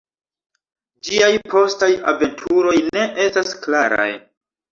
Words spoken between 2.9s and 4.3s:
ne estas klaraj.